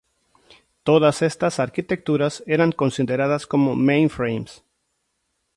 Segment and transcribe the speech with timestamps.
[0.81, 4.63] Todas estas arquitecturas eran consideradas como mainframes.